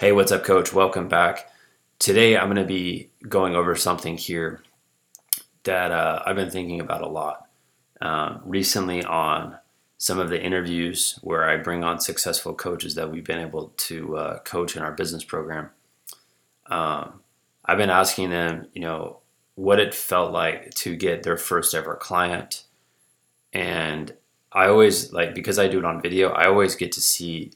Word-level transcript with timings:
Hey, 0.00 0.12
what's 0.12 0.32
up, 0.32 0.44
coach? 0.44 0.72
Welcome 0.72 1.08
back. 1.08 1.50
Today, 1.98 2.34
I'm 2.34 2.46
going 2.46 2.56
to 2.56 2.64
be 2.64 3.10
going 3.28 3.54
over 3.54 3.76
something 3.76 4.16
here 4.16 4.62
that 5.64 5.90
uh, 5.90 6.22
I've 6.24 6.36
been 6.36 6.48
thinking 6.48 6.80
about 6.80 7.02
a 7.02 7.06
lot 7.06 7.50
um, 8.00 8.40
recently 8.46 9.04
on 9.04 9.58
some 9.98 10.18
of 10.18 10.30
the 10.30 10.42
interviews 10.42 11.18
where 11.20 11.46
I 11.46 11.58
bring 11.58 11.84
on 11.84 12.00
successful 12.00 12.54
coaches 12.54 12.94
that 12.94 13.12
we've 13.12 13.26
been 13.26 13.42
able 13.42 13.74
to 13.76 14.16
uh, 14.16 14.38
coach 14.38 14.74
in 14.74 14.80
our 14.80 14.92
business 14.92 15.22
program. 15.22 15.68
Um, 16.70 17.20
I've 17.66 17.76
been 17.76 17.90
asking 17.90 18.30
them, 18.30 18.68
you 18.72 18.80
know, 18.80 19.18
what 19.56 19.80
it 19.80 19.92
felt 19.92 20.32
like 20.32 20.72
to 20.76 20.96
get 20.96 21.24
their 21.24 21.36
first 21.36 21.74
ever 21.74 21.94
client. 21.94 22.64
And 23.52 24.14
I 24.50 24.68
always 24.68 25.12
like 25.12 25.34
because 25.34 25.58
I 25.58 25.68
do 25.68 25.78
it 25.78 25.84
on 25.84 26.00
video, 26.00 26.30
I 26.30 26.46
always 26.46 26.74
get 26.74 26.90
to 26.92 27.02
see 27.02 27.52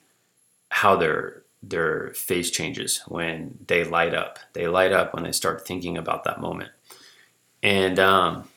how 0.68 0.96
their 0.96 1.43
their 1.68 2.12
face 2.14 2.50
changes 2.50 3.02
when 3.06 3.58
they 3.66 3.84
light 3.84 4.14
up. 4.14 4.38
They 4.52 4.66
light 4.66 4.92
up 4.92 5.14
when 5.14 5.24
they 5.24 5.32
start 5.32 5.66
thinking 5.66 5.96
about 5.96 6.24
that 6.24 6.40
moment. 6.40 6.70
And 7.62 7.98
um, 7.98 8.48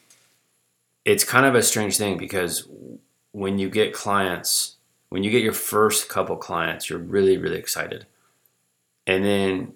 it's 1.06 1.24
kind 1.24 1.46
of 1.46 1.56
a 1.56 1.64
strange 1.64 1.98
thing 1.98 2.18
because 2.18 2.68
when 3.32 3.60
you 3.60 3.70
get 3.70 3.94
clients, 3.94 4.76
when 5.10 5.24
you 5.24 5.32
get 5.32 5.44
your 5.44 5.54
first 5.54 6.10
couple 6.10 6.36
clients, 6.36 6.90
you're 6.90 7.00
really, 7.00 7.38
really 7.38 7.58
excited. 7.58 8.06
And 9.06 9.24
then 9.24 9.74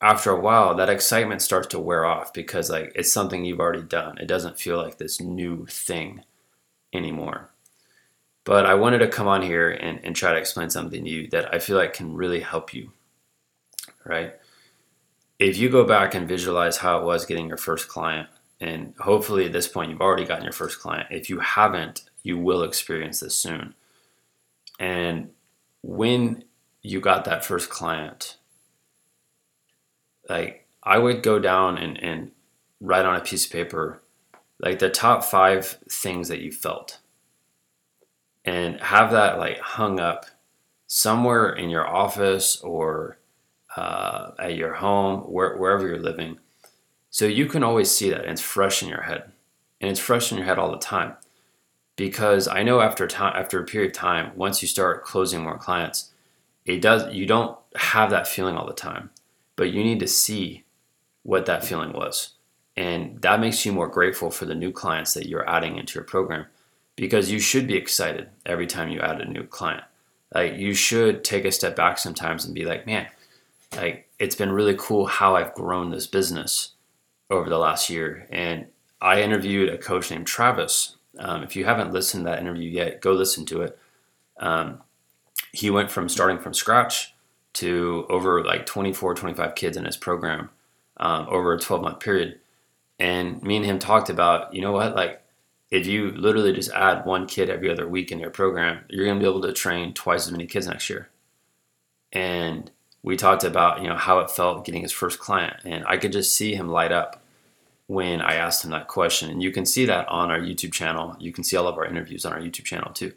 after 0.00 0.30
a 0.30 0.40
while, 0.40 0.74
that 0.74 0.88
excitement 0.88 1.42
starts 1.42 1.68
to 1.68 1.78
wear 1.78 2.04
off 2.04 2.32
because 2.32 2.70
like 2.70 2.92
it's 2.94 3.12
something 3.12 3.44
you've 3.44 3.60
already 3.60 3.82
done. 3.82 4.18
It 4.18 4.26
doesn't 4.26 4.58
feel 4.58 4.76
like 4.76 4.98
this 4.98 5.20
new 5.20 5.66
thing 5.66 6.24
anymore. 6.92 7.50
But 8.50 8.66
I 8.66 8.74
wanted 8.74 8.98
to 8.98 9.06
come 9.06 9.28
on 9.28 9.42
here 9.42 9.70
and, 9.70 10.00
and 10.02 10.16
try 10.16 10.32
to 10.32 10.36
explain 10.36 10.70
something 10.70 11.04
to 11.04 11.08
you 11.08 11.28
that 11.28 11.54
I 11.54 11.60
feel 11.60 11.76
like 11.76 11.92
can 11.92 12.16
really 12.16 12.40
help 12.40 12.74
you. 12.74 12.90
Right? 14.04 14.34
If 15.38 15.56
you 15.56 15.68
go 15.68 15.84
back 15.84 16.16
and 16.16 16.26
visualize 16.26 16.78
how 16.78 16.98
it 16.98 17.04
was 17.04 17.26
getting 17.26 17.46
your 17.46 17.56
first 17.56 17.86
client, 17.86 18.28
and 18.60 18.92
hopefully 18.98 19.46
at 19.46 19.52
this 19.52 19.68
point 19.68 19.92
you've 19.92 20.00
already 20.00 20.24
gotten 20.24 20.42
your 20.42 20.52
first 20.52 20.80
client. 20.80 21.06
If 21.12 21.30
you 21.30 21.38
haven't, 21.38 22.10
you 22.24 22.38
will 22.38 22.64
experience 22.64 23.20
this 23.20 23.36
soon. 23.36 23.74
And 24.80 25.30
when 25.84 26.42
you 26.82 27.00
got 27.00 27.26
that 27.26 27.44
first 27.44 27.70
client, 27.70 28.36
like 30.28 30.66
I 30.82 30.98
would 30.98 31.22
go 31.22 31.38
down 31.38 31.78
and, 31.78 31.96
and 32.02 32.32
write 32.80 33.06
on 33.06 33.14
a 33.14 33.20
piece 33.20 33.46
of 33.46 33.52
paper 33.52 34.02
like 34.58 34.80
the 34.80 34.90
top 34.90 35.22
five 35.22 35.78
things 35.88 36.26
that 36.26 36.40
you 36.40 36.50
felt 36.50 36.98
and 38.44 38.80
have 38.80 39.10
that 39.12 39.38
like 39.38 39.58
hung 39.58 40.00
up 40.00 40.26
somewhere 40.86 41.50
in 41.50 41.70
your 41.70 41.86
office 41.86 42.60
or 42.62 43.18
uh, 43.76 44.32
at 44.38 44.56
your 44.56 44.74
home, 44.74 45.20
where, 45.20 45.56
wherever 45.56 45.86
you're 45.86 45.98
living 45.98 46.38
so 47.10 47.26
you 47.26 47.46
can 47.46 47.64
always 47.64 47.90
see 47.90 48.10
that 48.10 48.22
and 48.22 48.30
it's 48.30 48.40
fresh 48.40 48.82
in 48.82 48.88
your 48.88 49.02
head. 49.02 49.32
And 49.80 49.90
it's 49.90 50.00
fresh 50.00 50.30
in 50.30 50.38
your 50.38 50.46
head 50.46 50.58
all 50.58 50.70
the 50.70 50.78
time. 50.78 51.16
Because 51.96 52.46
I 52.48 52.62
know 52.62 52.80
after 52.80 53.06
time 53.06 53.34
after 53.36 53.60
a 53.60 53.66
period 53.66 53.90
of 53.90 53.96
time, 53.96 54.32
once 54.36 54.62
you 54.62 54.68
start 54.68 55.04
closing 55.04 55.42
more 55.42 55.58
clients, 55.58 56.12
it 56.64 56.80
does 56.80 57.12
you 57.12 57.26
don't 57.26 57.58
have 57.74 58.10
that 58.10 58.28
feeling 58.28 58.56
all 58.56 58.66
the 58.66 58.72
time. 58.72 59.10
But 59.56 59.72
you 59.72 59.82
need 59.82 60.00
to 60.00 60.08
see 60.08 60.64
what 61.24 61.46
that 61.46 61.64
feeling 61.64 61.92
was. 61.92 62.34
And 62.76 63.20
that 63.20 63.40
makes 63.40 63.66
you 63.66 63.72
more 63.72 63.88
grateful 63.88 64.30
for 64.30 64.46
the 64.46 64.54
new 64.54 64.72
clients 64.72 65.12
that 65.14 65.28
you're 65.28 65.48
adding 65.48 65.76
into 65.76 65.94
your 65.94 66.04
program 66.04 66.46
because 67.00 67.30
you 67.30 67.40
should 67.40 67.66
be 67.66 67.78
excited 67.78 68.28
every 68.44 68.66
time 68.66 68.90
you 68.90 69.00
add 69.00 69.22
a 69.22 69.24
new 69.24 69.42
client. 69.42 69.82
Like 70.34 70.58
you 70.58 70.74
should 70.74 71.24
take 71.24 71.46
a 71.46 71.50
step 71.50 71.74
back 71.74 71.96
sometimes 71.96 72.44
and 72.44 72.54
be 72.54 72.66
like, 72.66 72.86
man, 72.86 73.06
like 73.74 74.06
it's 74.18 74.36
been 74.36 74.52
really 74.52 74.76
cool 74.78 75.06
how 75.06 75.34
I've 75.34 75.54
grown 75.54 75.90
this 75.90 76.06
business 76.06 76.72
over 77.30 77.48
the 77.48 77.56
last 77.56 77.88
year. 77.88 78.28
And 78.30 78.66
I 79.00 79.22
interviewed 79.22 79.70
a 79.70 79.78
coach 79.78 80.10
named 80.10 80.26
Travis. 80.26 80.96
Um, 81.18 81.42
if 81.42 81.56
you 81.56 81.64
haven't 81.64 81.94
listened 81.94 82.26
to 82.26 82.30
that 82.30 82.40
interview 82.40 82.68
yet, 82.68 83.00
go 83.00 83.12
listen 83.12 83.46
to 83.46 83.62
it. 83.62 83.78
Um, 84.38 84.82
he 85.52 85.70
went 85.70 85.90
from 85.90 86.06
starting 86.06 86.38
from 86.38 86.52
scratch 86.52 87.14
to 87.54 88.04
over 88.10 88.44
like 88.44 88.66
24, 88.66 89.14
25 89.14 89.54
kids 89.54 89.78
in 89.78 89.86
his 89.86 89.96
program 89.96 90.50
um, 90.98 91.26
over 91.30 91.54
a 91.54 91.58
12 91.58 91.82
month 91.82 92.00
period. 92.00 92.40
And 92.98 93.42
me 93.42 93.56
and 93.56 93.64
him 93.64 93.78
talked 93.78 94.10
about, 94.10 94.54
you 94.54 94.60
know 94.60 94.72
what, 94.72 94.94
like 94.94 95.22
if 95.70 95.86
you 95.86 96.10
literally 96.10 96.52
just 96.52 96.70
add 96.72 97.04
one 97.04 97.26
kid 97.26 97.48
every 97.48 97.70
other 97.70 97.88
week 97.88 98.10
in 98.10 98.18
your 98.18 98.30
program, 98.30 98.84
you're 98.88 99.04
going 99.04 99.18
to 99.18 99.24
be 99.24 99.28
able 99.28 99.42
to 99.42 99.52
train 99.52 99.94
twice 99.94 100.26
as 100.26 100.32
many 100.32 100.46
kids 100.46 100.66
next 100.66 100.90
year. 100.90 101.08
And 102.12 102.70
we 103.02 103.16
talked 103.16 103.44
about, 103.44 103.80
you 103.80 103.88
know, 103.88 103.96
how 103.96 104.18
it 104.18 104.30
felt 104.30 104.64
getting 104.64 104.82
his 104.82 104.92
first 104.92 105.20
client. 105.20 105.56
And 105.64 105.84
I 105.86 105.96
could 105.96 106.12
just 106.12 106.34
see 106.34 106.54
him 106.54 106.68
light 106.68 106.90
up 106.90 107.22
when 107.86 108.20
I 108.20 108.34
asked 108.34 108.64
him 108.64 108.72
that 108.72 108.88
question. 108.88 109.30
And 109.30 109.42
you 109.42 109.52
can 109.52 109.64
see 109.64 109.84
that 109.86 110.08
on 110.08 110.30
our 110.30 110.40
YouTube 110.40 110.72
channel. 110.72 111.16
You 111.20 111.32
can 111.32 111.44
see 111.44 111.56
all 111.56 111.68
of 111.68 111.78
our 111.78 111.86
interviews 111.86 112.26
on 112.26 112.32
our 112.32 112.40
YouTube 112.40 112.64
channel 112.64 112.92
too. 112.92 113.12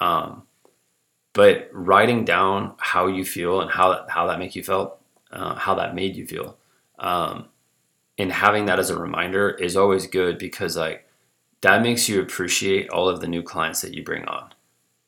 Um, 0.00 0.42
but 1.32 1.68
writing 1.72 2.24
down 2.24 2.74
how 2.78 3.06
you 3.06 3.24
feel 3.24 3.60
and 3.60 3.70
how 3.70 3.92
that, 3.92 4.10
how 4.10 4.26
that 4.26 4.38
make 4.38 4.54
you 4.54 4.62
felt, 4.62 5.00
uh, 5.30 5.54
how 5.54 5.74
that 5.76 5.94
made 5.94 6.16
you 6.16 6.26
feel, 6.26 6.56
um, 6.98 7.46
and 8.18 8.32
having 8.32 8.66
that 8.66 8.78
as 8.78 8.90
a 8.90 8.98
reminder 8.98 9.50
is 9.50 9.76
always 9.76 10.06
good 10.06 10.38
because 10.38 10.76
like 10.76 11.07
that 11.60 11.82
makes 11.82 12.08
you 12.08 12.20
appreciate 12.20 12.88
all 12.90 13.08
of 13.08 13.20
the 13.20 13.28
new 13.28 13.42
clients 13.42 13.80
that 13.80 13.94
you 13.94 14.04
bring 14.04 14.24
on. 14.26 14.52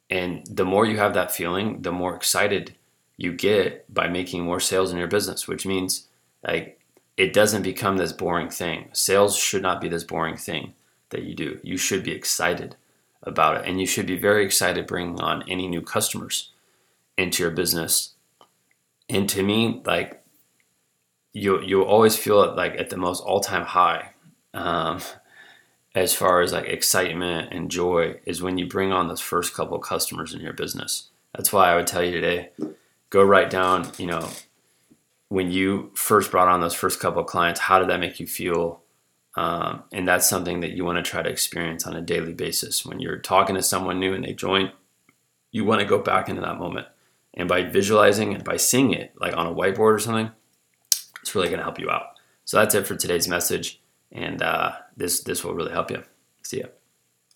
And 0.08 0.44
the 0.46 0.64
more 0.64 0.86
you 0.86 0.96
have 0.98 1.14
that 1.14 1.32
feeling, 1.32 1.82
the 1.82 1.92
more 1.92 2.16
excited 2.16 2.74
you 3.16 3.32
get 3.32 3.92
by 3.92 4.08
making 4.08 4.42
more 4.42 4.60
sales 4.60 4.90
in 4.90 4.98
your 4.98 5.06
business, 5.06 5.46
which 5.46 5.66
means 5.66 6.08
like 6.42 6.80
it 7.16 7.32
doesn't 7.32 7.62
become 7.62 7.98
this 7.98 8.12
boring 8.12 8.48
thing. 8.48 8.88
Sales 8.92 9.36
should 9.36 9.62
not 9.62 9.80
be 9.80 9.88
this 9.88 10.04
boring 10.04 10.36
thing 10.36 10.74
that 11.10 11.22
you 11.22 11.34
do. 11.34 11.60
You 11.62 11.76
should 11.76 12.02
be 12.02 12.12
excited 12.12 12.76
about 13.22 13.58
it, 13.58 13.68
and 13.68 13.78
you 13.78 13.86
should 13.86 14.06
be 14.06 14.18
very 14.18 14.44
excited 14.44 14.86
bringing 14.86 15.20
on 15.20 15.44
any 15.48 15.68
new 15.68 15.82
customers 15.82 16.50
into 17.18 17.42
your 17.42 17.52
business. 17.52 18.14
And 19.08 19.28
to 19.28 19.42
me, 19.42 19.82
like 19.84 20.22
you, 21.32 21.60
you'll 21.60 21.84
always 21.84 22.16
feel 22.16 22.54
like 22.54 22.78
at 22.78 22.90
the 22.90 22.96
most 22.96 23.22
all-time 23.22 23.66
high, 23.66 24.12
um, 24.54 25.00
as 25.94 26.14
far 26.14 26.40
as 26.40 26.52
like 26.52 26.66
excitement 26.66 27.52
and 27.52 27.70
joy, 27.70 28.20
is 28.24 28.42
when 28.42 28.58
you 28.58 28.66
bring 28.66 28.92
on 28.92 29.08
those 29.08 29.20
first 29.20 29.54
couple 29.54 29.78
customers 29.78 30.34
in 30.34 30.40
your 30.40 30.52
business. 30.52 31.08
That's 31.34 31.52
why 31.52 31.70
I 31.70 31.76
would 31.76 31.86
tell 31.86 32.02
you 32.02 32.12
today, 32.12 32.50
go 33.10 33.22
write 33.22 33.50
down, 33.50 33.90
you 33.98 34.06
know, 34.06 34.28
when 35.28 35.50
you 35.50 35.92
first 35.94 36.30
brought 36.30 36.48
on 36.48 36.60
those 36.60 36.74
first 36.74 36.98
couple 37.00 37.22
clients, 37.24 37.60
how 37.60 37.78
did 37.78 37.88
that 37.88 38.00
make 38.00 38.18
you 38.18 38.26
feel? 38.26 38.82
Um, 39.36 39.84
and 39.92 40.06
that's 40.06 40.28
something 40.28 40.60
that 40.60 40.72
you 40.72 40.84
want 40.84 41.04
to 41.04 41.08
try 41.08 41.22
to 41.22 41.30
experience 41.30 41.86
on 41.86 41.94
a 41.94 42.00
daily 42.00 42.32
basis. 42.32 42.84
When 42.84 42.98
you're 42.98 43.18
talking 43.18 43.54
to 43.54 43.62
someone 43.62 44.00
new 44.00 44.12
and 44.12 44.24
they 44.24 44.32
join, 44.32 44.72
you 45.52 45.64
want 45.64 45.80
to 45.80 45.86
go 45.86 45.98
back 46.00 46.28
into 46.28 46.42
that 46.42 46.58
moment. 46.58 46.88
And 47.34 47.48
by 47.48 47.62
visualizing 47.62 48.34
and 48.34 48.42
by 48.42 48.56
seeing 48.56 48.92
it, 48.92 49.12
like 49.20 49.36
on 49.36 49.46
a 49.46 49.54
whiteboard 49.54 49.94
or 49.94 49.98
something, 50.00 50.32
it's 51.20 51.34
really 51.34 51.46
going 51.46 51.58
to 51.58 51.64
help 51.64 51.78
you 51.78 51.90
out. 51.90 52.06
So 52.44 52.56
that's 52.56 52.74
it 52.74 52.88
for 52.88 52.96
today's 52.96 53.28
message, 53.28 53.80
and 54.12 54.42
uh, 54.42 54.72
this 54.96 55.22
this 55.22 55.44
will 55.44 55.54
really 55.54 55.72
help 55.72 55.90
you. 55.90 56.02
See 56.42 56.60
ya. 56.60 56.66